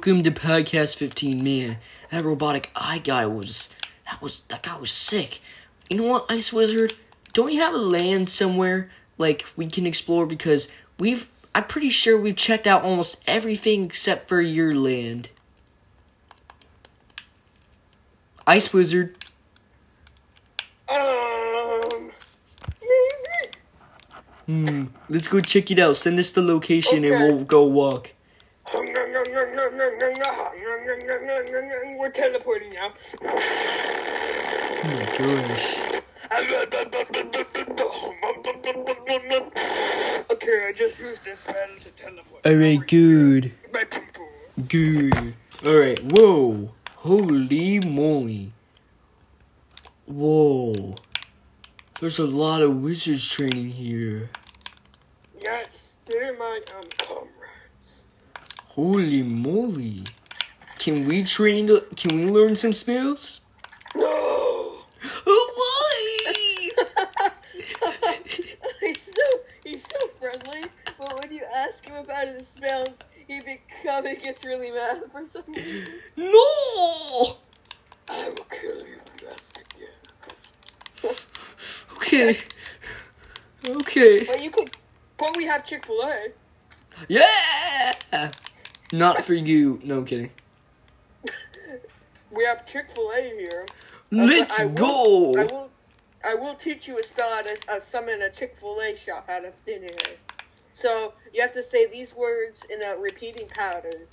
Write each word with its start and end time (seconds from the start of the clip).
welcome 0.00 0.22
to 0.22 0.30
podcast 0.30 0.96
15 0.96 1.44
man. 1.44 1.76
That 2.10 2.24
robotic 2.24 2.70
eye 2.74 3.00
guy 3.04 3.26
was 3.26 3.68
that 4.06 4.22
was 4.22 4.40
that 4.48 4.62
guy 4.62 4.78
was 4.78 4.90
sick. 4.90 5.40
You 5.90 5.98
know 5.98 6.06
what 6.06 6.24
ice 6.30 6.54
wizard? 6.54 6.94
Don't 7.34 7.52
you 7.52 7.60
have 7.60 7.74
a 7.74 7.76
land 7.76 8.30
somewhere 8.30 8.90
like 9.18 9.44
we 9.56 9.66
can 9.66 9.86
explore? 9.86 10.24
Because 10.24 10.72
we've 10.98 11.28
i'm 11.54 11.64
pretty 11.64 11.90
sure 11.90 12.18
we've 12.18 12.34
checked 12.34 12.66
out 12.66 12.82
almost 12.82 13.22
everything 13.26 13.84
except 13.84 14.26
for 14.26 14.40
your 14.40 14.74
land. 14.74 15.28
Ice 18.46 18.72
wizard. 18.72 19.14
Um, 20.88 22.10
maybe. 22.80 23.52
hmm 24.46 24.84
let's 25.10 25.28
go 25.28 25.42
check 25.42 25.70
it 25.70 25.78
out. 25.78 25.94
Send 25.96 26.18
us 26.18 26.32
the 26.32 26.40
location 26.40 27.04
and 27.04 27.20
we'll 27.20 27.44
go 27.44 27.64
walk 27.64 28.12
We're 31.98 32.10
teleporting 32.10 32.70
now. 32.70 32.92
oh 33.22 34.84
my 34.84 35.06
gosh 35.18 35.90
Okay, 40.30 40.66
I 40.68 40.72
just 40.74 41.00
used 41.00 41.24
this 41.24 41.40
spell 41.40 41.54
to 41.80 41.88
teleport. 41.90 42.46
alright 42.46 42.86
good. 42.86 43.52
Good. 44.68 45.34
Alright, 45.66 46.00
whoa. 46.12 46.70
Holy 46.96 47.80
moly. 47.80 48.52
Whoa. 50.06 50.94
There's 52.00 52.18
a 52.18 52.26
lot 52.26 52.62
of 52.62 52.76
wizards 52.76 53.28
training 53.28 53.70
here. 53.70 54.30
Yes, 55.42 55.96
they're 56.06 56.36
my 56.38 56.60
um. 56.74 57.28
Holy 58.80 59.22
moly. 59.22 60.04
Can 60.78 61.06
we 61.06 61.22
train, 61.22 61.66
to, 61.66 61.84
can 61.96 62.16
we 62.16 62.24
learn 62.24 62.56
some 62.56 62.72
spells? 62.72 63.42
No. 63.94 64.06
Oh, 65.26 65.50
why? 65.60 66.70
he's 68.80 69.02
so 69.04 69.40
he's 69.64 69.84
so 69.86 69.98
friendly, 70.18 70.64
but 70.98 71.20
when 71.20 71.30
you 71.30 71.42
ask 71.56 71.84
him 71.84 71.96
about 71.96 72.26
his 72.28 72.48
spells, 72.48 72.98
he 73.28 73.40
become 73.40 74.06
he 74.06 74.16
gets 74.16 74.46
really 74.46 74.70
mad 74.70 75.02
for 75.12 75.26
some 75.26 75.42
reason. 75.48 75.86
no! 76.16 77.36
I 78.08 78.30
will 78.30 78.46
kill 78.48 78.78
you 78.78 78.96
if 78.96 79.20
you 79.20 79.28
ask 79.28 79.58
again. 79.58 81.16
Okay. 81.96 82.38
Okay. 83.68 84.24
But 84.24 84.42
you 84.42 84.50
could, 84.50 84.70
but 85.18 85.36
we 85.36 85.44
have 85.44 85.66
Chick 85.66 85.84
Fil 85.84 86.02
A. 86.02 86.28
Yeah! 87.08 88.30
Not 88.92 89.24
for 89.24 89.34
you. 89.34 89.80
No, 89.84 89.98
I'm 89.98 90.04
kidding. 90.04 90.30
We 92.30 92.44
have 92.44 92.64
Chick 92.64 92.90
Fil 92.90 93.10
A 93.16 93.20
here. 93.22 93.66
Let's 94.10 94.60
I 94.62 94.66
will- 94.66 94.72
go! 95.32 95.32
I 95.40 95.44
will, 95.52 95.70
I 96.24 96.34
will 96.34 96.54
teach 96.54 96.86
you 96.88 96.98
a 96.98 97.02
spell 97.02 97.30
how 97.30 97.42
to 97.42 97.58
uh, 97.68 97.80
summon 97.80 98.22
a 98.22 98.30
Chick 98.30 98.56
Fil 98.58 98.78
A 98.80 98.96
shop 98.96 99.28
out 99.28 99.44
of 99.44 99.54
thin 99.66 99.84
air. 99.84 100.16
So 100.72 101.12
you 101.32 101.42
have 101.42 101.52
to 101.52 101.62
say 101.62 101.86
these 101.86 102.14
words 102.14 102.64
in 102.70 102.82
a 102.82 102.96
repeating 102.96 103.46
pattern. 103.48 104.06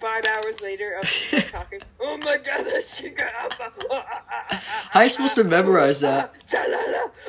Five 0.00 0.24
hours 0.26 0.60
later, 0.62 0.98
of 1.00 1.08
talking. 1.52 1.80
Oh 2.00 2.16
my 2.18 2.38
god, 2.38 2.64
that's 2.64 2.98
chicken. 2.98 3.26
How 4.90 5.00
are 5.00 5.02
you 5.02 5.08
supposed 5.08 5.34
to 5.34 5.44
memorize 5.44 6.00
that? 6.00 6.34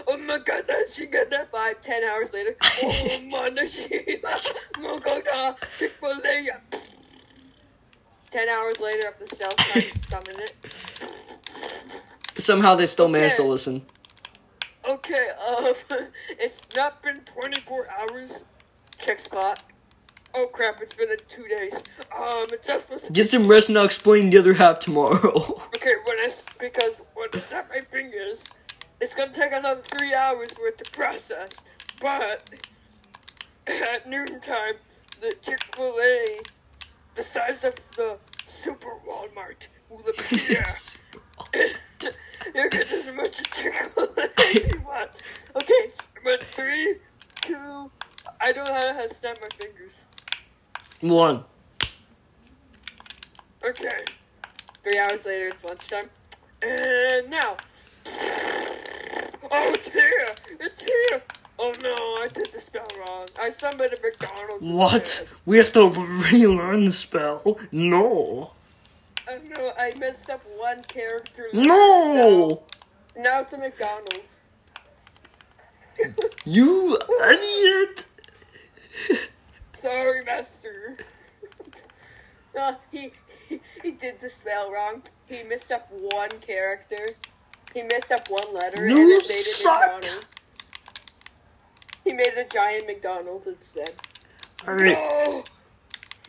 Oh 0.08 0.18
my 0.18 0.38
god, 0.40 0.66
that's. 0.68 1.02
Five, 1.52 1.82
ten 1.82 2.04
hours 2.04 2.34
later. 2.34 2.56
Oh 2.84 3.22
my 3.30 3.66
shit. 3.66 4.24
Oh 4.80 6.07
Ten 8.30 8.50
hours 8.50 8.80
later, 8.80 9.08
up 9.08 9.20
the 9.20 9.28
cell 9.28 9.52
trying 9.58 9.82
to 9.90 9.98
summon 9.98 10.40
it. 10.40 10.56
Somehow 12.38 12.76
they 12.76 12.86
still 12.86 13.08
managed 13.08 13.38
to 13.38 13.44
listen. 13.44 13.86
Okay, 14.88 15.30
um, 15.48 15.74
it's 16.30 16.62
not 16.76 17.02
been 17.04 17.20
24 17.22 17.88
hours. 18.00 18.46
Check 19.00 19.20
spot. 19.20 19.64
Oh 20.34 20.48
crap, 20.48 20.82
it's 20.82 20.94
been 20.94 21.10
uh, 21.10 21.16
two 21.28 21.48
days. 21.48 21.84
Um, 22.16 22.46
it's 22.52 22.68
not 22.68 22.82
supposed 22.82 23.06
to 23.08 23.14
Get 23.14 23.28
some 23.28 23.44
rest 23.44 23.70
and 23.70 23.78
I'll 23.78 23.86
explain 23.86 24.30
the 24.30 24.38
other 24.38 24.54
half 24.54 24.80
tomorrow. 24.80 25.62
Okay, 25.78 25.94
when 26.06 26.20
I, 26.20 26.30
because 26.60 27.02
when 27.14 27.30
I 27.34 27.40
snap 27.40 27.70
my 27.70 27.80
fingers, 27.80 28.46
it's 29.00 29.16
gonna 29.16 29.32
take 29.32 29.52
another 29.54 29.82
three 29.82 30.14
hours 30.14 30.50
worth 30.60 30.78
to 30.78 30.92
process. 30.92 31.50
But 32.02 32.50
at 33.68 34.10
noontime, 34.10 34.74
the 35.20 35.34
Chick 35.42 35.64
Fil 35.76 35.96
A, 36.00 36.40
the 37.16 37.24
size 37.24 37.64
of 37.64 37.76
the 37.96 38.18
Super 38.46 38.92
Walmart, 39.08 39.68
will 39.90 40.04
appear. 40.08 40.64
you 42.56 42.70
get 42.70 42.92
as 42.92 43.14
much 43.16 43.38
Chick 43.52 43.74
Fil 43.94 44.14
A 44.18 44.30
as 44.42 44.56
you 44.74 44.82
want. 44.86 45.12
Okay, 45.56 45.92
but 46.24 46.44
three, 46.44 46.98
two, 47.42 47.90
I 48.42 48.52
don't 48.52 48.68
know 48.68 48.74
how 48.74 49.02
to 49.02 49.10
snap 49.14 49.38
my 49.42 49.48
fingers. 49.58 50.06
One. 51.02 51.44
Okay, 53.64 53.90
Three 54.84 55.00
hours 55.00 55.26
later, 55.26 55.48
it's 55.48 55.66
lunchtime. 55.66 56.10
and 56.62 57.30
now. 57.30 57.58
Oh, 59.50 59.72
it's 59.74 59.90
here! 59.90 60.28
It's 60.60 60.82
here! 60.82 61.22
Oh 61.60 61.74
no, 61.82 61.94
I 62.24 62.28
did 62.32 62.48
the 62.54 62.60
spell 62.62 62.86
wrong. 63.00 63.26
I 63.42 63.50
summoned 63.50 63.92
a 63.94 63.98
McDonald's. 64.02 64.70
What? 64.70 65.02
instead. 65.02 65.28
We 65.46 65.58
have 65.58 65.72
to 65.74 65.90
relearn 66.32 66.86
the 66.86 66.92
spell? 66.92 67.58
No. 67.72 68.52
Oh 69.30 69.38
no, 69.58 69.74
I 69.78 69.94
messed 69.98 70.30
up 70.30 70.42
one 70.58 70.84
character. 70.84 71.48
No! 71.54 72.62
Now, 73.16 73.24
now 73.24 73.42
it's 73.42 73.54
a 73.54 73.58
McDonald's. 73.58 74.42
You 76.46 76.96
idiot! 77.32 78.06
Sorry, 79.74 80.24
Master. 80.24 80.98
Uh, 82.60 82.74
he, 82.92 83.12
he 83.48 83.62
he 83.84 83.92
did 83.92 84.20
the 84.20 84.28
spell 84.32 84.72
wrong. 84.72 85.04
He 85.28 85.44
messed 85.44 85.72
up 85.72 85.88
one 85.92 86.30
character. 86.42 87.06
He 87.72 87.84
messed 87.84 88.12
up 88.12 88.28
one 88.30 88.52
letter, 88.52 88.86
and 88.86 88.98
You 88.98 89.04
it 89.14 89.22
made 89.22 89.30
it 89.30 89.30
suck. 89.30 89.80
McDonald's. 89.80 90.26
He 92.08 92.14
made 92.14 92.34
a 92.38 92.46
giant 92.46 92.88
McDonald's 92.88 93.48
instead. 93.48 93.90
Alright, 94.66 94.98
Oh, 94.98 95.44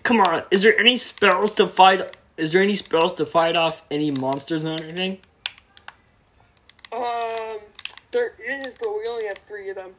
come 0.02 0.20
on. 0.20 0.42
Is 0.50 0.62
there 0.62 0.76
any 0.76 0.96
spells 0.96 1.54
to 1.54 1.68
fight? 1.68 2.16
Is 2.36 2.52
there 2.52 2.62
any 2.62 2.74
spells 2.74 3.14
to 3.14 3.24
fight 3.24 3.56
off 3.56 3.82
any 3.88 4.10
monsters 4.10 4.64
or 4.64 4.70
anything? 4.72 5.18
um, 6.92 7.58
there 8.10 8.32
is, 8.44 8.74
but 8.82 8.90
we 8.90 9.06
only 9.08 9.26
have 9.28 9.38
three 9.38 9.68
of 9.70 9.76
them. 9.76 9.92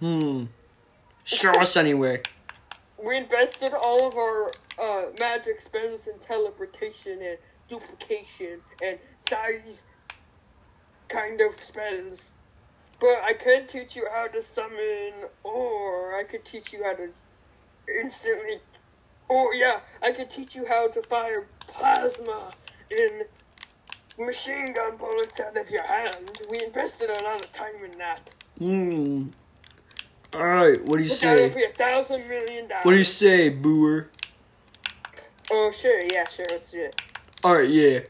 Hmm. 0.00 0.44
Show 1.24 1.52
us 1.60 1.76
anywhere. 1.76 2.22
We 3.02 3.18
invested 3.18 3.74
all 3.74 4.08
of 4.08 4.16
our 4.16 4.50
uh, 4.82 5.10
magic 5.20 5.60
spells 5.60 6.06
in 6.06 6.18
teleportation 6.20 7.20
and 7.20 7.36
duplication 7.68 8.60
and 8.82 8.98
size 9.18 9.84
kind 11.08 11.42
of 11.42 11.52
spells. 11.60 12.32
But 13.00 13.22
I 13.22 13.34
could 13.34 13.68
teach 13.68 13.94
you 13.94 14.06
how 14.12 14.26
to 14.28 14.40
summon, 14.40 15.12
or 15.44 16.14
I 16.16 16.24
could 16.24 16.44
teach 16.44 16.72
you 16.72 16.82
how 16.84 16.94
to 16.94 17.08
instantly. 18.00 18.58
Or, 19.28 19.54
yeah, 19.54 19.80
I 20.02 20.12
could 20.12 20.30
teach 20.30 20.54
you 20.54 20.64
how 20.66 20.88
to 20.88 21.02
fire 21.02 21.46
plasma 21.66 22.52
in 22.90 23.24
machine 24.24 24.66
gun 24.72 24.96
bullets 24.96 25.40
out 25.40 25.56
of 25.56 25.70
your 25.70 25.82
hand. 25.82 26.38
We 26.50 26.64
invested 26.64 27.10
a 27.10 27.24
lot 27.24 27.44
of 27.44 27.50
time 27.52 27.74
in 27.84 27.98
that. 27.98 28.34
Hmm. 28.58 29.28
Alright, 30.34 30.84
what 30.84 30.98
do 30.98 31.02
you 31.02 31.10
Look 31.10 31.24
at 31.24 31.40
it 31.40 31.52
say? 31.52 31.58
be 31.58 31.64
a 31.64 31.72
thousand 31.72 32.28
million 32.28 32.66
dollars. 32.68 32.84
What 32.84 32.92
do 32.92 32.98
you 32.98 33.04
say, 33.04 33.48
booer? 33.48 34.10
Oh 35.50 35.70
sure, 35.70 36.02
yeah, 36.12 36.26
sure, 36.28 36.46
let's 36.50 36.70
do 36.72 36.82
it. 36.84 37.00
Alright, 37.44 37.68
yeah. 37.68 38.00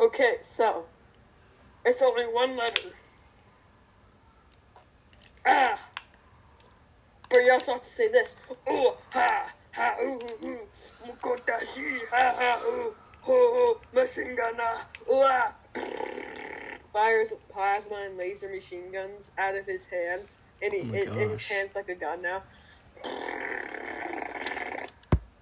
Okay, 0.00 0.36
so 0.40 0.86
it's 1.84 2.02
only 2.02 2.24
one 2.24 2.56
letter. 2.56 2.90
Ah, 5.46 5.78
but 7.28 7.44
you 7.44 7.52
also 7.52 7.72
have 7.72 7.82
to 7.82 7.90
say 7.90 8.08
this. 8.08 8.36
Oh, 8.66 8.96
ha, 9.10 9.52
ha, 9.72 9.96
ooh, 10.02 10.18
ooh, 10.22 10.46
ooh, 10.48 10.68
mukotashi, 11.06 12.00
ha, 12.10 12.34
ha, 12.36 12.62
ooh, 12.66 12.94
ho, 13.20 13.32
ho, 13.32 13.80
machine 13.92 14.36
gun, 14.36 14.54
ah, 14.58 14.86
ooh. 15.12 15.54
Fires 16.92 17.32
plasma 17.50 17.96
and 18.06 18.16
laser 18.16 18.48
machine 18.48 18.92
guns 18.92 19.32
out 19.36 19.56
of 19.56 19.66
his 19.66 19.86
hands, 19.86 20.38
and 20.62 20.72
he, 20.72 20.80
Oh 20.80 20.94
in, 20.94 21.18
in 21.18 21.30
his 21.30 21.48
hands 21.48 21.74
like 21.74 21.88
a 21.88 21.94
gun 21.94 22.22
now. 22.22 22.42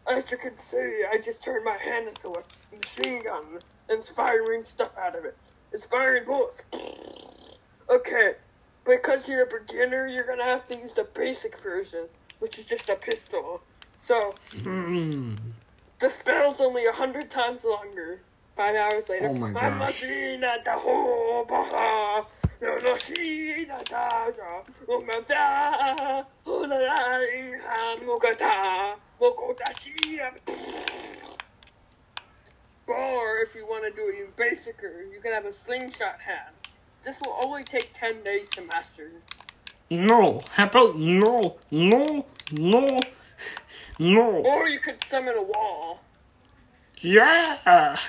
as 0.09 0.31
you 0.31 0.39
can 0.39 0.57
see, 0.57 1.05
I 1.11 1.19
just 1.19 1.43
turned 1.43 1.65
my 1.65 1.77
hand 1.77 2.09
into 2.09 2.31
a 2.31 2.43
machine 2.75 3.23
gun 3.23 3.59
and 3.89 4.05
firing 4.05 4.65
stuff 4.65 4.97
out 4.99 5.17
of 5.17 5.25
it. 5.25 5.37
It's 5.73 5.87
firing 5.87 6.25
bullets. 6.25 6.63
Okay, 7.89 8.35
because 8.85 9.29
you're 9.29 9.43
a 9.43 9.47
beginner, 9.47 10.07
you're 10.07 10.27
gonna 10.27 10.45
have 10.45 10.67
to 10.67 10.77
use 10.79 10.93
the 10.93 11.05
basic 11.15 11.59
version, 11.59 12.07
which 12.41 12.59
is 12.59 12.67
just 12.67 12.89
a 12.89 12.95
pistol. 12.97 13.61
So, 13.99 14.35
the 14.65 16.11
spell's 16.11 16.61
only 16.61 16.87
a 16.87 16.93
hundred 16.93 17.31
times 17.31 17.65
longer. 17.65 18.21
Five 18.57 18.77
hours 18.77 19.09
later, 19.09 19.29
Oh 19.29 19.35
my 19.35 19.51
gosh. 19.53 19.79
machine 20.03 20.45
at 20.45 20.65
the 20.65 20.73
whole 20.73 21.45
baha. 21.47 22.27
No 22.61 22.77
machine 22.93 23.71
at 23.71 23.87
the 23.87 24.63
umata. 24.89 26.27
Ulai 26.47 27.59
hamugata. 27.65 28.95
Mokotashi. 29.21 30.21
Or 32.93 33.39
if 33.39 33.55
you 33.55 33.67
want 33.67 33.85
to 33.85 33.91
do 33.91 34.09
it 34.09 34.17
even 34.19 34.33
basicer, 34.33 35.11
you 35.13 35.21
can 35.21 35.33
have 35.33 35.45
a 35.45 35.53
slingshot 35.53 36.21
hand. 36.21 36.55
This 37.03 37.17
will 37.25 37.37
only 37.45 37.65
take 37.65 37.91
10 37.93 38.23
days 38.23 38.49
to 38.51 38.63
master. 38.63 39.11
No. 39.91 40.41
How 40.51 40.67
about 40.67 40.99
no, 40.99 41.57
no, 41.71 42.27
no, 42.59 42.99
no. 43.99 44.31
Or 44.45 44.69
you 44.69 44.79
could 44.79 45.03
summon 45.03 45.37
a 45.37 45.43
wall. 45.43 46.01
Yeah. 47.01 47.97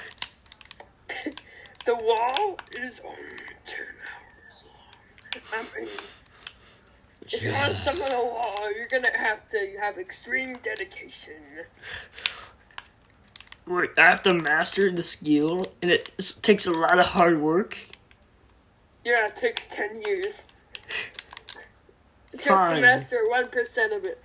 The 1.86 1.96
wall 1.96 2.58
is 2.82 3.02
only 3.06 3.18
10 3.66 3.86
hours 4.08 4.64
long. 4.66 5.44
I 5.52 5.78
mean, 5.78 5.90
if 7.26 7.44
you 7.44 7.52
want 7.52 7.74
to 7.74 7.76
summon 7.76 8.14
a 8.14 8.24
wall, 8.24 8.72
you're 8.74 8.88
gonna 8.88 9.18
have 9.18 9.50
to 9.50 9.76
have 9.82 9.98
extreme 9.98 10.56
dedication. 10.64 11.42
Wait, 13.66 13.92
I 13.98 14.10
have 14.10 14.24
to 14.24 14.34
master 14.34 14.92
the 14.92 15.04
skill, 15.04 15.64
and 15.82 15.90
it 15.90 16.12
takes 16.42 16.68
a 16.68 16.72
lot 16.72 17.00
of 17.00 17.06
hard 17.06 17.42
work. 17.42 17.78
Yeah, 19.06 19.28
it 19.28 19.36
takes 19.36 19.68
10 19.68 20.02
years. 20.06 20.46
Just 22.34 22.48
Fine. 22.48 22.76
to 22.76 22.82
master 22.82 23.20
1% 23.32 23.96
of 23.96 24.06
it. 24.06 24.20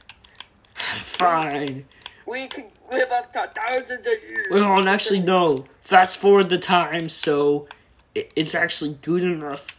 Fine. 0.75 1.85
We 2.27 2.49
can 2.49 2.67
live 2.91 3.11
up 3.13 3.33
to 3.33 3.51
thousands 3.67 4.07
of 4.07 4.23
years. 4.23 4.47
Well, 4.51 4.79
and 4.79 4.89
actually, 4.89 5.21
no. 5.21 5.67
Fast 5.81 6.19
forward 6.19 6.49
the 6.49 6.59
time, 6.59 7.09
so 7.09 7.69
it's 8.15 8.55
actually 8.55 8.99
good 9.03 9.23
enough. 9.23 9.77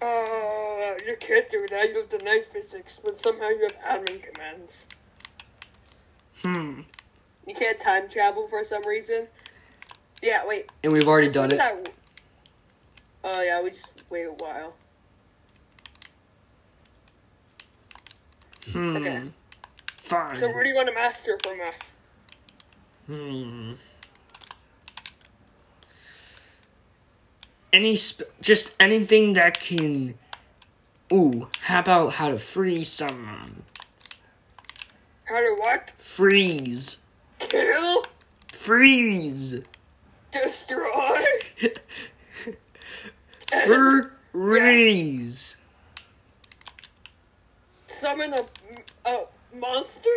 Uh, 0.00 0.94
you 1.06 1.16
can't 1.20 1.48
do 1.50 1.66
that. 1.70 1.90
You 1.90 2.00
have 2.00 2.10
the 2.10 2.18
knife 2.18 2.52
physics, 2.52 3.00
but 3.02 3.16
somehow 3.16 3.48
you 3.48 3.68
have 3.82 4.02
admin 4.02 4.22
commands. 4.22 4.86
Hmm. 6.44 6.80
You 7.46 7.54
can't 7.54 7.80
time 7.80 8.08
travel 8.08 8.46
for 8.48 8.62
some 8.64 8.86
reason. 8.86 9.26
Yeah, 10.22 10.46
wait. 10.46 10.70
And 10.82 10.92
we've 10.92 11.08
already 11.08 11.30
done 11.30 11.50
it. 11.52 11.56
That- 11.56 11.88
Oh 13.26 13.40
yeah, 13.40 13.62
we 13.62 13.70
just 13.70 14.02
wait 14.10 14.24
a 14.24 14.32
while. 14.32 14.74
Hmm. 18.70 18.96
Okay. 18.96 19.22
Fine. 19.96 20.36
So, 20.36 20.48
what 20.50 20.62
do 20.62 20.68
you 20.68 20.74
want 20.74 20.88
to 20.88 20.94
master 20.94 21.38
from 21.42 21.60
us? 21.62 21.92
Hmm. 23.06 23.72
Any 27.72 27.96
sp- 27.96 28.28
just 28.42 28.74
anything 28.78 29.32
that 29.32 29.58
can. 29.58 30.14
Ooh, 31.12 31.48
how 31.62 31.80
about 31.80 32.14
how 32.14 32.28
to 32.28 32.38
free 32.38 32.84
someone? 32.84 33.62
How 35.24 35.40
to 35.40 35.56
what? 35.60 35.90
Freeze. 35.96 37.04
Kill? 37.38 38.04
Freeze. 38.52 39.60
Destroy? 40.30 41.20
Freeze. 44.32 45.56
Summon 47.86 48.34
a, 48.34 49.10
a 49.10 49.24
monster? 49.56 50.10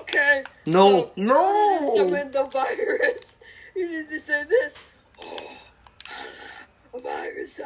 Okay. 0.00 0.42
No, 0.66 1.04
So, 1.04 1.12
no. 1.16 1.94
Summon 1.96 2.30
the 2.32 2.44
virus. 2.44 3.38
You 3.76 3.88
need 3.88 4.08
to 4.08 4.20
say 4.20 4.42
this. 4.48 4.84
A 6.94 6.98
virus. 7.00 7.60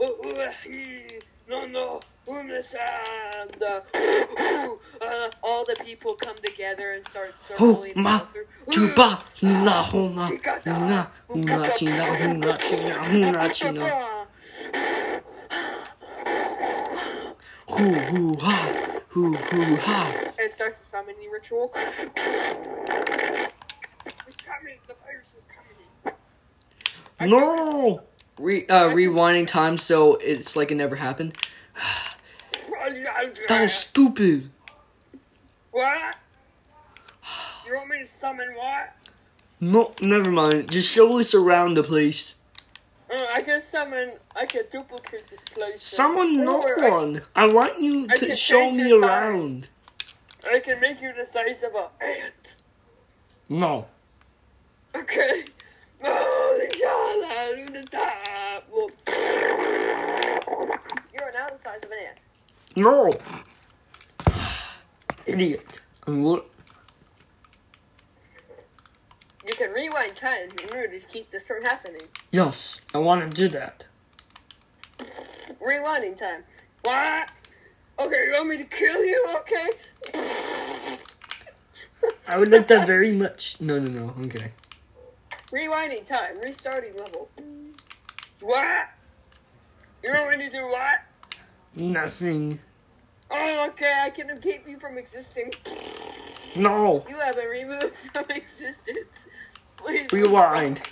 Oh, 0.00 0.16
oh, 0.24 0.50
he. 0.64 1.06
No, 1.48 1.66
no. 1.66 2.00
Umisand. 3.52 3.84
Uh, 5.00 5.28
all 5.42 5.64
the 5.64 5.76
people 5.84 6.14
come 6.14 6.36
together 6.36 6.92
and 6.92 7.04
start 7.06 7.30
Oh, 7.32 7.36
circling. 7.36 7.92
ma, 7.96 8.18
through- 8.18 8.46
chupa, 8.70 9.20
hina, 9.40 9.70
hona, 9.90 10.28
hina, 10.64 11.10
huna, 11.28 11.78
china, 11.78 12.04
huna, 12.04 12.58
china, 12.58 12.94
huna, 13.04 13.52
china, 13.54 14.26
hoo, 17.68 17.92
hoo, 17.92 18.34
ha, 18.40 19.00
hoo, 19.08 19.32
hoo, 19.32 19.76
ha. 19.76 20.12
And 20.26 20.40
it 20.40 20.52
starts 20.52 20.80
a 20.80 20.84
summoning 20.84 21.30
ritual. 21.30 21.72
It's 21.74 21.96
coming. 24.44 24.78
The 24.86 24.94
virus 25.04 25.34
is 25.34 25.46
coming. 26.04 27.30
No! 27.30 28.02
Re- 28.38 28.66
uh, 28.68 28.88
rewinding 28.90 29.46
time 29.46 29.76
so 29.76 30.16
it's 30.16 30.54
like 30.56 30.70
it 30.70 30.76
never 30.76 30.96
happened. 30.96 31.36
That 33.48 33.62
was 33.62 33.72
stupid. 33.74 34.50
What? 35.70 36.16
You 37.66 37.74
want 37.76 37.88
me 37.90 37.98
to 37.98 38.06
summon 38.06 38.54
what? 38.54 38.94
No, 39.60 39.92
never 40.00 40.30
mind. 40.30 40.70
Just 40.70 40.92
slowly 40.92 41.24
around 41.34 41.74
the 41.74 41.82
place. 41.82 42.36
Uh, 43.10 43.16
I 43.34 43.42
can 43.42 43.60
summon. 43.60 44.12
I 44.36 44.46
can 44.46 44.62
duplicate 44.70 45.26
this 45.28 45.42
place. 45.42 45.82
Someone, 45.82 46.32
no 46.44 46.62
Or 46.62 46.84
I- 46.84 46.88
one. 46.90 47.22
I 47.34 47.46
want 47.46 47.80
you 47.80 48.06
I 48.10 48.16
to 48.16 48.34
show 48.36 48.70
me 48.70 48.88
your 48.88 49.00
size. 49.00 49.10
around. 49.10 49.68
I 50.52 50.58
can 50.60 50.80
make 50.80 51.02
you 51.02 51.12
the 51.12 51.26
size 51.26 51.62
of 51.62 51.74
an 51.74 51.86
ant. 52.00 52.54
No. 53.48 53.86
Okay. 54.94 55.44
Oh, 56.04 56.58
the 56.60 56.76
shot 56.78 57.58
on 57.58 57.72
the 57.72 57.82
top. 57.90 58.64
Well, 58.70 58.88
You're 61.12 61.32
now 61.32 61.48
the 61.48 61.58
size 61.64 61.80
of 61.82 61.90
an 61.90 61.98
ant. 62.08 62.18
No. 62.76 63.10
Idiot. 65.26 65.80
And 66.06 66.24
what? 66.24 66.46
You 69.46 69.54
can 69.54 69.70
rewind 69.72 70.14
time 70.14 70.48
in 70.62 70.76
order 70.76 70.98
to 70.98 71.06
keep 71.06 71.30
this 71.30 71.46
from 71.46 71.62
happening. 71.62 72.02
Yes, 72.30 72.82
I 72.94 72.98
want 72.98 73.30
to 73.30 73.36
do 73.36 73.48
that. 73.48 73.86
Rewinding 75.60 76.16
time. 76.16 76.44
what? 76.82 77.30
Okay, 77.98 78.24
you 78.26 78.32
want 78.34 78.48
me 78.48 78.56
to 78.58 78.64
kill 78.64 79.04
you? 79.04 79.26
Okay. 79.40 79.66
I 82.28 82.36
would 82.38 82.50
like 82.50 82.68
that 82.68 82.86
very 82.86 83.12
much. 83.24 83.60
No, 83.60 83.78
no, 83.78 83.90
no. 83.90 84.14
Okay. 84.26 84.52
Rewinding 85.50 86.04
time. 86.04 86.38
Restarting 86.42 86.94
level. 86.96 87.28
What? 88.40 88.88
You 90.04 90.10
want 90.12 90.38
me 90.38 90.44
to 90.44 90.50
do 90.50 90.62
what? 90.68 91.00
Nothing. 91.78 92.58
Oh, 93.30 93.66
okay. 93.68 94.02
I 94.04 94.10
can 94.10 94.38
keep 94.40 94.68
you 94.68 94.78
from 94.78 94.98
existing. 94.98 95.52
No. 96.56 97.04
You 97.08 97.18
have 97.20 97.36
been 97.36 97.48
removed 97.48 97.94
from 98.12 98.24
existence. 98.30 99.28
Please 99.76 100.12
Rewind. 100.12 100.82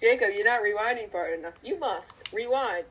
Jacob, 0.00 0.28
you're 0.36 0.44
not 0.44 0.60
rewinding 0.60 1.10
far 1.10 1.34
enough. 1.34 1.54
You 1.64 1.80
must 1.80 2.32
rewind. 2.32 2.84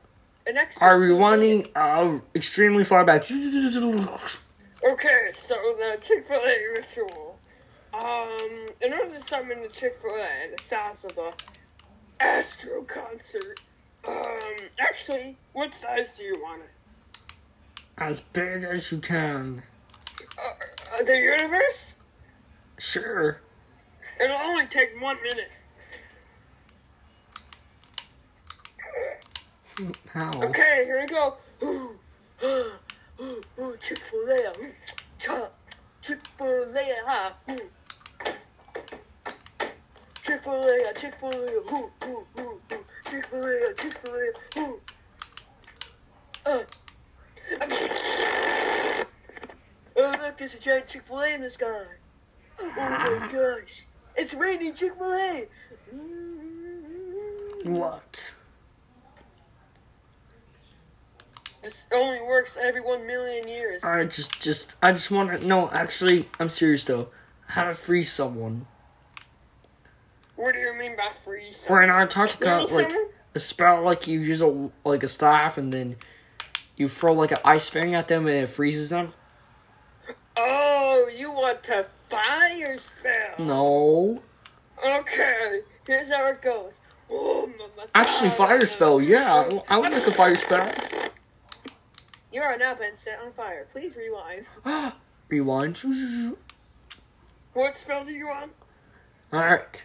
An 0.46 0.58
extra. 0.58 0.86
Are 0.86 1.00
rewinding 1.00 1.70
uh, 1.74 2.20
extremely 2.34 2.84
far 2.84 3.04
back. 3.04 3.22
Okay, 3.30 5.30
so 5.34 5.54
the 5.78 5.98
Chick 6.00 6.26
Fil 6.28 6.40
A 6.40 6.72
ritual. 6.74 7.38
Um, 7.94 8.68
in 8.82 8.92
order 8.92 9.10
to 9.12 9.20
summon 9.20 9.62
the 9.62 9.68
Chick 9.68 9.96
Fil 10.02 10.14
A, 10.14 10.54
the 10.56 10.62
size 10.62 11.06
of 11.06 11.16
a 11.16 11.32
Astro 12.20 12.82
concert. 12.82 13.60
Um, 14.06 14.14
actually, 14.78 15.36
what 15.52 15.74
size 15.74 16.16
do 16.16 16.24
you 16.24 16.40
want 16.40 16.62
it? 16.62 16.70
As 17.98 18.20
big 18.20 18.62
as 18.64 18.92
you 18.92 18.98
can. 18.98 19.62
Uh, 20.38 21.02
the 21.02 21.16
universe? 21.16 21.96
Sure. 22.78 23.40
It'll 24.20 24.36
only 24.36 24.66
take 24.66 25.00
one 25.00 25.16
minute. 25.22 25.50
How? 30.12 30.30
Okay, 30.44 30.82
here 30.84 31.00
we 31.00 31.06
go. 31.06 31.36
Chick 33.80 33.98
Fil 33.98 34.30
A. 34.30 34.52
Chick 36.02 36.20
Fil 36.38 36.76
A. 36.76 37.34
Chick 40.22 40.42
Fil 40.42 40.64
A. 40.64 40.94
Chick 40.94 41.14
Fil 41.14 41.32
A. 41.32 42.85
Chick 43.10 43.26
Fil 43.26 43.44
A. 43.44 43.74
Chick 43.74 43.98
Fil 43.98 44.14
A. 44.14 44.74
Uh. 46.48 46.62
Oh 49.96 50.14
look, 50.20 50.36
there's 50.36 50.54
a 50.54 50.60
giant 50.60 50.88
Chick 50.88 51.02
Fil 51.02 51.20
A 51.20 51.34
in 51.34 51.40
the 51.40 51.50
sky. 51.50 51.84
Oh 52.58 52.72
my 52.76 53.28
gosh, 53.32 53.84
it's 54.16 54.34
raining 54.34 54.74
Chick 54.74 54.94
Fil 54.98 55.12
A. 55.12 55.46
What? 57.64 58.34
This 61.62 61.86
only 61.92 62.20
works 62.22 62.56
every 62.56 62.80
one 62.80 63.06
million 63.06 63.48
years. 63.48 63.82
I 63.82 64.04
just, 64.04 64.40
just, 64.40 64.76
I 64.82 64.92
just 64.92 65.10
want 65.10 65.30
to. 65.30 65.44
No, 65.44 65.68
actually, 65.70 66.28
I'm 66.38 66.48
serious 66.48 66.84
though. 66.84 67.08
How 67.48 67.64
to 67.64 67.74
freeze 67.74 68.12
someone? 68.12 68.66
What 70.36 70.54
do 70.54 70.60
you 70.60 70.74
mean 70.74 70.96
by 70.96 71.08
freeze? 71.10 71.66
Or 71.68 71.82
in 71.82 71.90
Antarctica, 71.90 72.66
like 72.70 72.92
a 73.34 73.40
spell, 73.40 73.82
like 73.82 74.06
you 74.06 74.20
use 74.20 74.40
a 74.40 74.70
like 74.84 75.02
a 75.02 75.08
staff 75.08 75.58
and 75.58 75.72
then 75.72 75.96
you 76.76 76.88
throw 76.88 77.12
like 77.14 77.32
an 77.32 77.38
ice 77.44 77.70
thing 77.70 77.94
at 77.94 78.08
them 78.08 78.26
and 78.26 78.36
it 78.36 78.48
freezes 78.48 78.90
them. 78.90 79.12
Oh, 80.36 81.08
you 81.14 81.30
want 81.32 81.62
to 81.64 81.86
fire 82.08 82.76
spell? 82.78 83.34
No, 83.38 84.22
Okay, 84.84 85.60
here's 85.86 86.12
how 86.12 86.26
it 86.26 86.42
goes. 86.42 86.80
Oh, 87.10 87.50
actually, 87.94 88.30
fire 88.30 88.64
spell. 88.66 89.00
Yeah, 89.00 89.48
I- 89.68 89.78
would 89.78 89.90
like 89.92 90.06
a 90.06 90.10
fire 90.12 90.36
spell. 90.36 90.70
You 92.32 92.42
are 92.42 92.58
now 92.58 92.74
been 92.74 92.96
set 92.96 93.20
on 93.24 93.32
fire. 93.32 93.66
Please 93.72 93.96
rewind. 93.96 94.44
Ah 94.64 94.96
Rewind. 95.28 95.78
What 97.54 97.76
spell 97.78 98.04
do 98.04 98.12
you 98.12 98.26
want? 98.26 98.52
Alright. 99.32 99.84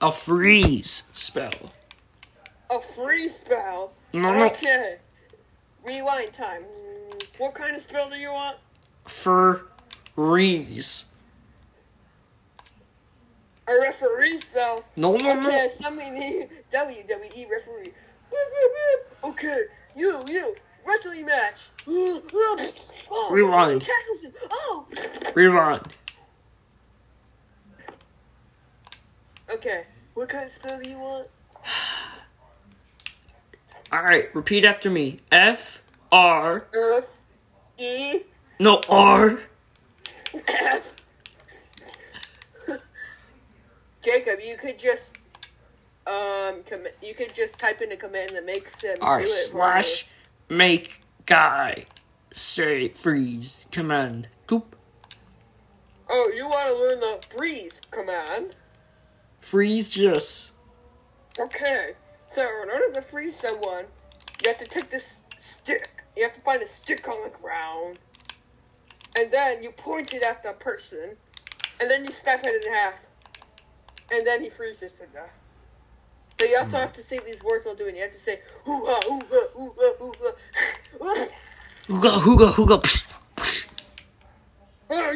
A 0.00 0.12
freeze 0.12 1.04
spell. 1.12 1.72
A 2.70 2.80
freeze 2.80 3.36
spell. 3.38 3.92
No. 4.12 4.44
Okay. 4.46 4.96
Rewind 5.84 6.32
time. 6.32 6.62
What 7.38 7.54
kind 7.54 7.76
of 7.76 7.82
spell 7.82 8.08
do 8.10 8.16
you 8.16 8.30
want? 8.32 8.58
For 9.04 9.66
Freeze. 10.14 11.06
A 13.68 13.80
referee 13.80 14.38
spell. 14.38 14.84
No, 14.96 15.16
no, 15.16 15.32
Okay, 15.40 15.66
no. 15.66 15.68
somebody 15.68 16.10
need 16.10 16.48
WWE 16.72 17.46
referee. 17.50 17.92
Okay, 19.24 19.62
you, 19.94 20.22
you, 20.26 20.54
wrestling 20.86 21.26
match. 21.26 21.68
Oh, 21.88 22.72
oh, 23.10 23.28
Rewind. 23.30 23.82
him. 23.82 24.32
Oh, 24.50 24.86
Rewind. 25.34 25.82
Okay. 29.52 29.84
What 30.14 30.28
kind 30.28 30.46
of 30.46 30.52
spell 30.52 30.80
do 30.80 30.88
you 30.88 30.98
want? 30.98 31.28
Alright, 33.92 34.34
repeat 34.34 34.64
after 34.64 34.90
me. 34.90 35.20
F 35.30 35.82
R. 36.10 36.66
F 36.74 37.04
E 37.78 38.20
No, 38.58 38.80
R. 38.88 39.38
F. 40.48 40.92
Jacob, 44.02 44.40
you 44.44 44.56
could 44.56 44.78
just 44.78 45.16
um, 46.06 46.62
com- 46.68 46.86
you 47.02 47.14
could 47.14 47.34
just 47.34 47.58
type 47.58 47.82
in 47.82 47.90
a 47.92 47.96
command 47.96 48.30
that 48.30 48.46
makes 48.46 48.80
him 48.80 48.98
R 49.00 49.20
do 49.20 49.26
slash 49.26 50.06
make 50.48 51.02
guy 51.26 51.86
say 52.32 52.88
freeze 52.88 53.66
command. 53.72 54.28
Boop. 54.46 54.62
Oh, 56.08 56.30
you 56.34 56.46
want 56.46 56.70
to 56.70 56.76
learn 56.76 57.00
the 57.00 57.20
freeze 57.34 57.80
command? 57.90 58.54
Freeze 59.46 59.88
just. 59.90 60.54
Okay. 61.38 61.92
So 62.26 62.42
in 62.64 62.68
order 62.68 62.92
to 62.94 63.00
freeze 63.00 63.36
someone, 63.36 63.84
you 64.42 64.50
have 64.50 64.58
to 64.58 64.66
take 64.66 64.90
this 64.90 65.20
stick. 65.36 65.88
You 66.16 66.24
have 66.24 66.32
to 66.32 66.40
find 66.40 66.60
a 66.62 66.66
stick 66.66 67.06
on 67.08 67.22
the 67.22 67.30
ground, 67.38 68.00
and 69.16 69.30
then 69.30 69.62
you 69.62 69.70
point 69.70 70.12
it 70.14 70.24
at 70.24 70.42
the 70.42 70.50
person, 70.54 71.16
and 71.80 71.88
then 71.88 72.04
you 72.04 72.10
snap 72.10 72.44
it 72.44 72.60
in 72.60 72.72
half, 72.72 72.98
and 74.10 74.26
then 74.26 74.42
he 74.42 74.48
freezes 74.48 74.94
to 74.94 75.06
death. 75.06 75.38
But 76.38 76.48
you 76.48 76.58
also 76.58 76.78
hmm. 76.78 76.82
have 76.82 76.92
to 76.94 77.02
say 77.02 77.20
these 77.24 77.44
words 77.44 77.64
while 77.64 77.76
doing 77.76 77.94
it. 77.94 77.98
You 77.98 78.02
have 78.02 78.14
to 78.14 78.18
say 78.18 78.40
hoo 78.64 78.84
ha 78.84 79.00
hoo 79.06 79.20
ha 79.30 79.46
hoo 79.54 79.74
ha 82.36 82.52
hoo 82.52 82.80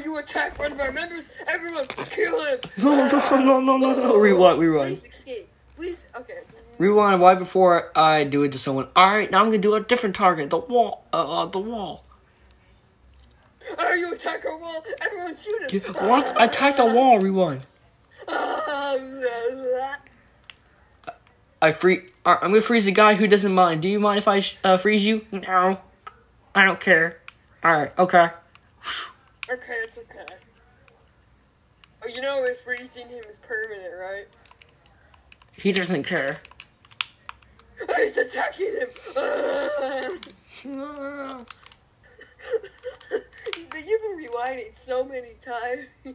you 0.04 0.19
attack 0.19 0.59
one 0.59 0.73
of 0.73 0.80
our 0.80 0.92
members! 0.92 1.28
Everyone, 1.47 1.85
kill 1.87 2.45
him! 2.45 2.59
No, 2.78 3.07
no, 3.07 3.61
no, 3.61 3.61
no, 3.61 3.76
no, 3.76 3.95
no. 3.95 4.16
Rewind, 4.16 4.59
rewind. 4.59 4.99
Please 4.99 5.04
escape. 5.04 5.49
Please. 5.76 6.04
Okay. 6.14 6.40
Rewind 6.78 7.21
right 7.21 7.38
before 7.38 7.90
I 7.97 8.25
do 8.25 8.42
it 8.42 8.52
to 8.52 8.59
someone. 8.59 8.88
Alright, 8.97 9.30
now 9.30 9.40
I'm 9.40 9.47
gonna 9.47 9.59
do 9.59 9.75
a 9.75 9.80
different 9.80 10.14
target. 10.14 10.50
The 10.50 10.59
wall. 10.59 11.04
Uh, 11.12 11.42
uh 11.42 11.47
the 11.47 11.59
wall. 11.59 12.04
Oh, 13.78 13.92
you 13.92 14.12
attack 14.12 14.45
a 14.45 14.57
wall! 14.57 14.85
Everyone, 15.00 15.37
shoot 15.37 15.71
him! 15.71 15.95
What? 16.09 16.37
I 16.37 16.47
attacked 16.47 16.78
the 16.78 16.87
wall. 16.87 17.19
Rewind. 17.19 17.66
I 21.62 21.73
free. 21.73 22.02
Uh, 22.25 22.37
I'm 22.40 22.50
gonna 22.50 22.62
freeze 22.62 22.87
the 22.87 22.92
guy 22.92 23.14
who 23.14 23.26
doesn't 23.26 23.52
mind. 23.54 23.83
Do 23.83 23.88
you 23.88 24.00
mind 24.00 24.19
if 24.19 24.28
I 24.28 24.40
sh- 24.40 24.57
uh, 24.64 24.76
freeze 24.76 25.04
you? 25.04 25.26
No, 25.30 25.78
I 26.54 26.64
don't 26.64 26.80
care. 26.80 27.21
All 27.62 27.73
right, 27.73 27.99
okay. 27.99 28.28
Okay, 29.52 29.78
it's 29.83 29.99
okay. 29.99 30.33
Oh, 32.04 32.09
you 32.09 32.23
know 32.23 32.45
if 32.45 32.61
freezing 32.61 33.09
him 33.09 33.25
is 33.28 33.37
permanent, 33.38 33.92
right? 33.99 34.28
He 35.57 35.73
doesn't 35.73 36.04
care. 36.04 36.38
Oh, 37.88 37.95
he's 37.99 38.16
attacking 38.16 38.75
him! 38.75 38.88
but 43.71 43.87
you've 43.87 44.02
been 44.02 44.25
rewinding 44.25 44.73
so 44.73 45.02
many 45.02 45.33
times. 45.45 45.87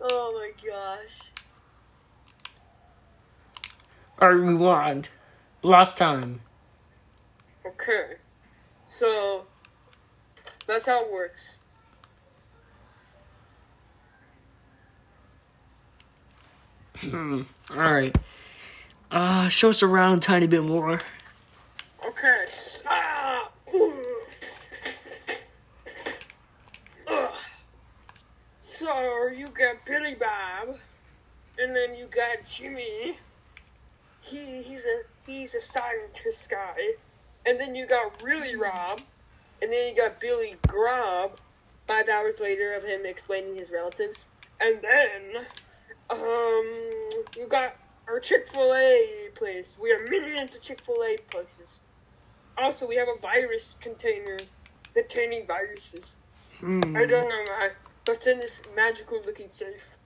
oh 0.00 0.32
my 0.34 0.50
gosh. 0.68 1.20
I 4.18 4.26
rewind. 4.26 5.10
Last 5.62 5.96
time. 5.96 6.40
okay. 7.64 8.16
So, 8.88 9.44
that's 10.66 10.86
how 10.86 11.04
it 11.04 11.12
works. 11.12 11.60
Hmm. 17.00 17.42
All 17.70 17.76
right. 17.76 18.16
Uh, 19.10 19.48
show 19.48 19.70
us 19.70 19.82
around 19.82 20.18
a 20.18 20.20
tiny 20.20 20.46
bit 20.46 20.62
more. 20.62 21.00
Okay. 22.06 22.44
Ah! 22.86 23.50
So, 28.58 29.28
you 29.28 29.46
got 29.48 29.84
Billy 29.86 30.14
Bob, 30.14 30.76
and 31.58 31.76
then 31.76 31.94
you 31.94 32.06
got 32.06 32.46
Jimmy. 32.46 33.18
He 34.22 34.62
he's 34.62 34.84
a 34.84 35.02
he's 35.26 35.54
a 35.54 35.60
scientist 35.60 36.48
guy. 36.50 36.94
And 37.46 37.58
then 37.58 37.74
you 37.74 37.86
got 37.86 38.22
Really 38.22 38.56
Rob, 38.56 39.00
and 39.62 39.72
then 39.72 39.88
you 39.88 39.96
got 39.96 40.20
Billy 40.20 40.56
Grob. 40.66 41.38
Five 41.86 42.08
hours 42.08 42.38
later 42.40 42.72
of 42.74 42.84
him 42.84 43.04
explaining 43.04 43.54
his 43.56 43.70
relatives. 43.70 44.26
And 44.60 44.80
then, 44.82 45.44
um, 46.10 47.08
you 47.36 47.46
got 47.48 47.76
our 48.08 48.20
Chick 48.20 48.48
Fil 48.48 48.74
A 48.74 49.28
place. 49.34 49.78
We 49.80 49.90
have 49.90 50.08
millions 50.08 50.54
of 50.54 50.62
Chick 50.62 50.80
Fil 50.84 51.02
A 51.04 51.16
places. 51.30 51.80
Also, 52.58 52.86
we 52.86 52.96
have 52.96 53.08
a 53.08 53.18
virus 53.20 53.76
container 53.80 54.36
containing 54.94 55.46
viruses. 55.46 56.16
Hmm. 56.58 56.96
I 56.96 57.06
don't 57.06 57.28
know 57.28 57.44
why, 57.46 57.70
but 58.04 58.16
it's 58.16 58.26
in 58.26 58.38
this 58.38 58.62
magical 58.76 59.22
looking 59.24 59.48
safe. 59.48 59.96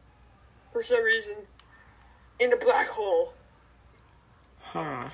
For 0.73 0.83
some 0.83 1.03
reason, 1.03 1.35
in 2.39 2.53
a 2.53 2.57
black 2.57 2.87
hole 2.89 3.33
Huh. 4.61 5.09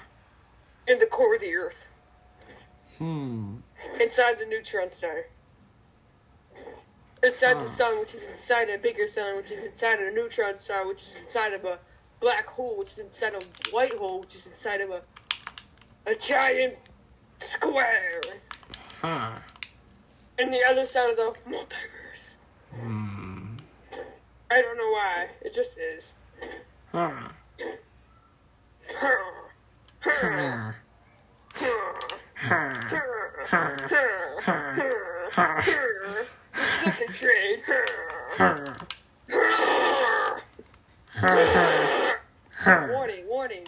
in 0.87 0.99
the 0.99 1.06
core 1.06 1.35
of 1.35 1.40
the 1.40 1.54
Earth, 1.54 1.87
Hmm. 2.99 3.59
inside 4.00 4.38
the 4.38 4.47
neutron 4.47 4.90
star. 4.90 5.25
Inside 7.23 7.57
Huh. 7.57 7.62
the 7.62 7.69
sun, 7.69 8.00
which 8.00 8.15
is 8.15 8.23
inside 8.25 8.71
a 8.71 8.79
bigger 8.79 9.07
sun, 9.07 9.37
which 9.37 9.50
is 9.50 9.65
inside 9.65 10.00
a 10.00 10.11
neutron 10.11 10.59
star, 10.59 10.87
which 10.87 11.03
is 11.03 11.15
inside 11.17 11.53
of 11.53 11.65
a 11.65 11.79
black 12.19 12.47
hole, 12.47 12.79
which 12.79 12.93
is 12.93 12.99
inside 12.99 13.35
of 13.35 13.43
a 13.43 13.71
white 13.71 13.95
hole, 13.95 14.21
which 14.21 14.35
is 14.35 14.47
inside 14.47 14.81
of 14.81 14.91
a 14.91 15.03
a 16.07 16.15
giant 16.15 16.77
square. 17.41 18.21
Huh. 19.03 19.39
And 20.39 20.53
the 20.53 20.65
other 20.71 20.87
side 20.87 21.11
of 21.11 21.17
the 21.17 21.35
multiverse. 21.47 22.37
Hmm. 22.75 23.57
I 24.50 24.62
don't 24.62 24.77
know 24.79 24.91
why. 24.91 25.29
It 25.43 25.55
just 25.55 25.79
is. 25.79 26.15
Huh. 26.93 27.29
Huh. 28.93 30.73
Look 36.09 36.27
trade. 37.12 37.62
Warning, 42.66 43.26
warning. 43.28 43.66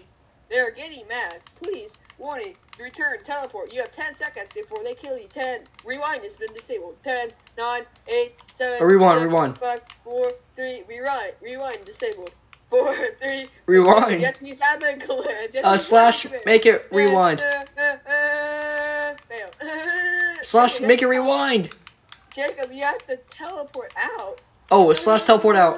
They 0.49 0.59
are 0.59 0.71
getting 0.71 1.07
mad. 1.09 1.41
Please 1.57 1.97
Warning. 2.23 2.55
Return. 2.79 3.17
Teleport. 3.25 3.73
You 3.73 3.81
have 3.81 3.91
10 3.91 4.15
seconds 4.15 4.53
before 4.55 4.79
they 4.85 4.95
kill 4.95 5.19
you. 5.19 5.27
10. 5.27 5.63
Rewind 5.85 6.23
has 6.23 6.37
been 6.37 6.53
disabled. 6.55 6.97
10, 7.03 7.31
9, 7.59 7.83
8, 8.07 8.33
7. 8.53 8.79
Oh, 8.81 8.85
rewind, 8.85 9.19
six, 9.19 9.29
rewind. 9.29 9.59
5, 9.59 9.79
4, 10.05 10.31
3. 10.55 10.83
Rewind. 10.89 11.33
Rewind. 11.41 11.85
Disabled. 11.85 12.31
4, 12.71 12.95
3. 13.21 13.47
Rewind. 13.67 14.35
To 14.37 14.47
use 14.47 14.61
admin. 14.61 15.53
You 15.53 15.61
Uh, 15.65 15.77
slash, 15.77 16.27
make 16.47 16.65
it 16.65 16.87
rewind. 16.93 17.41
Uh, 17.41 17.65
uh, 17.77 18.11
uh, 18.11 19.15
fail. 19.29 19.51
Slash, 20.43 20.81
make 20.81 21.03
it 21.03 21.07
rewind. 21.07 21.75
Jacob, 22.35 22.73
you 22.73 22.83
have 22.83 22.99
to 23.07 23.17
teleport 23.29 23.93
out. 23.97 24.41
Oh, 24.71 24.93
slash 24.95 25.25
teleport 25.25 25.57
out. 25.57 25.77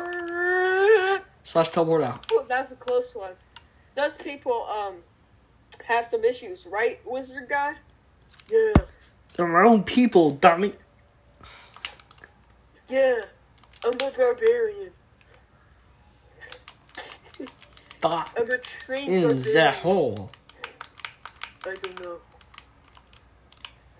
Slash 1.42 1.70
teleport 1.70 2.02
out. 2.02 2.26
Oh, 2.32 2.44
that 2.48 2.60
was 2.60 2.72
a 2.72 2.76
close 2.76 3.14
one. 3.14 3.32
Those 3.96 4.16
people 4.16 4.66
um 4.70 4.94
have 5.84 6.06
some 6.06 6.24
issues, 6.24 6.66
right, 6.70 7.00
wizard 7.04 7.48
guy? 7.48 7.74
Yeah, 8.50 8.72
They're 9.36 9.46
my 9.46 9.62
own 9.68 9.82
people, 9.82 10.30
dummy. 10.30 10.74
yeah. 12.88 13.22
I'm 13.84 13.92
a 13.94 14.10
barbarian. 14.10 14.92
Die 17.38 17.44
ah, 18.04 18.24
I'm 18.36 18.50
a 18.50 18.58
trained 18.58 19.12
in 19.12 19.22
barbarian. 19.28 19.54
the 19.54 19.72
hole. 19.72 20.30
I 21.66 21.74
don't 21.82 22.02
know. 22.02 22.16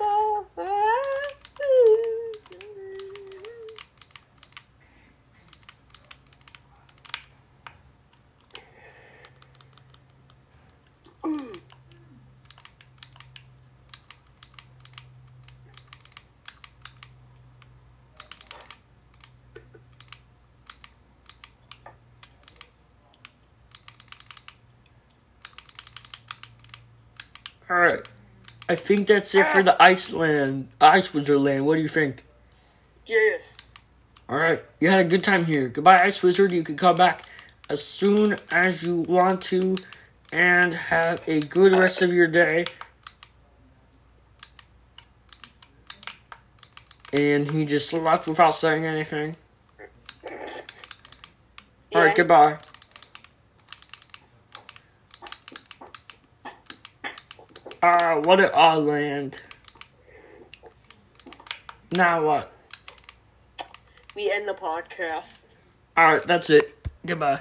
Ah, 0.01 0.45
ah. 0.59 1.05
Alright. 27.71 28.07
I 28.69 28.75
think 28.75 29.09
that's 29.09 29.35
it 29.35 29.47
for 29.49 29.63
the 29.63 29.81
Iceland, 29.83 30.69
uh, 30.81 30.87
Ice 30.87 31.13
Wizard 31.13 31.39
Land. 31.39 31.67
What 31.67 31.77
do 31.77 31.83
you 31.83 31.89
think? 31.89 32.25
Yes. 33.07 33.59
Alright, 34.29 34.65
you 34.81 34.89
had 34.89 35.01
a 35.01 35.05
good 35.05 35.23
time 35.23 35.45
here. 35.45 35.69
Goodbye, 35.69 35.99
Ice 36.03 36.23
Wizard. 36.23 36.51
You 36.51 36.63
can 36.63 36.77
come 36.77 36.97
back 36.97 37.27
as 37.69 37.85
soon 37.85 38.37
as 38.51 38.83
you 38.83 38.97
want 38.97 39.43
to 39.43 39.77
and 40.33 40.73
have 40.73 41.23
a 41.29 41.41
good 41.41 41.73
rest 41.77 42.01
of 42.01 42.13
your 42.13 42.27
day. 42.27 42.65
And 47.13 47.51
he 47.51 47.67
just 47.67 47.93
left 47.93 48.27
without 48.27 48.55
saying 48.55 48.87
anything. 48.87 49.37
Alright, 51.95 52.17
goodbye. 52.17 52.59
What 58.21 58.41
an 58.41 58.51
odd 58.53 58.85
land. 58.85 59.43
Now 61.93 62.25
what? 62.25 62.53
We 64.17 64.31
end 64.31 64.49
the 64.49 64.55
podcast. 64.55 65.45
Alright, 65.97 66.23
that's 66.25 66.51
it. 66.51 66.75
Goodbye. 67.07 67.41